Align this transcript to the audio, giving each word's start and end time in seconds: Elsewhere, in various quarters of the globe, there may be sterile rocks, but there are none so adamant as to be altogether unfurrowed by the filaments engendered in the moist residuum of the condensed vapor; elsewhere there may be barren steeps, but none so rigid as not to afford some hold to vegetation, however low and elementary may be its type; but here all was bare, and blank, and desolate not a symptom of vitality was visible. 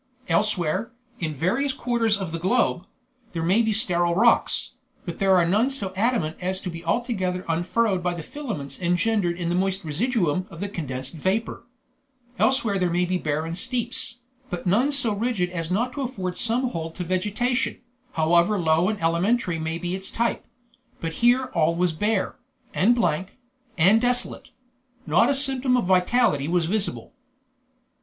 Elsewhere, 0.29 0.91
in 1.19 1.35
various 1.35 1.73
quarters 1.73 2.17
of 2.17 2.31
the 2.31 2.39
globe, 2.39 2.87
there 3.33 3.43
may 3.43 3.61
be 3.61 3.71
sterile 3.71 4.15
rocks, 4.15 4.71
but 5.05 5.19
there 5.19 5.35
are 5.35 5.47
none 5.47 5.69
so 5.69 5.93
adamant 5.95 6.37
as 6.41 6.59
to 6.61 6.71
be 6.71 6.83
altogether 6.83 7.45
unfurrowed 7.47 8.01
by 8.01 8.15
the 8.15 8.23
filaments 8.23 8.81
engendered 8.81 9.37
in 9.37 9.49
the 9.49 9.53
moist 9.53 9.83
residuum 9.83 10.47
of 10.49 10.59
the 10.59 10.67
condensed 10.67 11.13
vapor; 11.13 11.67
elsewhere 12.39 12.79
there 12.79 12.89
may 12.89 13.05
be 13.05 13.19
barren 13.19 13.53
steeps, 13.55 14.21
but 14.49 14.65
none 14.65 14.91
so 14.91 15.13
rigid 15.13 15.51
as 15.51 15.69
not 15.69 15.93
to 15.93 16.01
afford 16.01 16.35
some 16.35 16.69
hold 16.69 16.95
to 16.95 17.03
vegetation, 17.03 17.79
however 18.13 18.57
low 18.57 18.89
and 18.89 18.99
elementary 19.03 19.59
may 19.59 19.77
be 19.77 19.93
its 19.93 20.09
type; 20.09 20.43
but 20.99 21.13
here 21.21 21.51
all 21.53 21.75
was 21.75 21.91
bare, 21.91 22.39
and 22.73 22.95
blank, 22.95 23.37
and 23.77 24.01
desolate 24.01 24.49
not 25.05 25.29
a 25.29 25.35
symptom 25.35 25.77
of 25.77 25.85
vitality 25.85 26.47
was 26.47 26.65
visible. 26.65 27.13